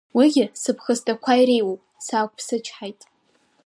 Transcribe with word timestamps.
Уигьы 0.17 0.45
сыԥхасҭақәа 0.61 1.33
иреиуоуп 1.41 1.81
саақәԥсычҳаит. 2.05 3.01